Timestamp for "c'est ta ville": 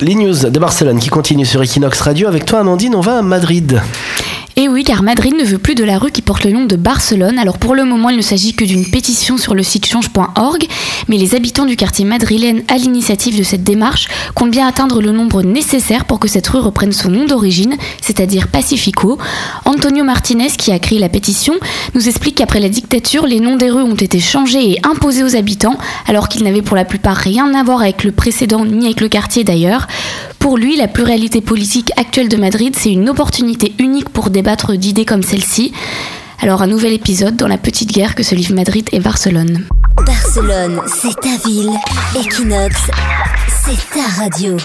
40.86-41.72